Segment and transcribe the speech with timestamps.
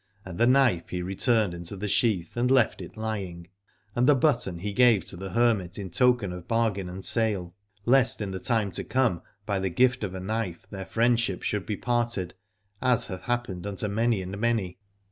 [0.25, 3.49] And the knife he returned into the sheath and left it lying:
[3.95, 7.53] and the button he gave to the hermit in token of bargain and sale,
[7.85, 11.67] lest in the time to come by the gift of a knife their friendship should
[11.67, 12.33] be parted,
[12.81, 14.79] as hath happened unto many and many.